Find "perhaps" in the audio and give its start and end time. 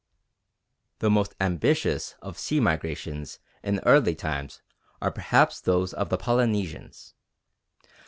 5.11-5.61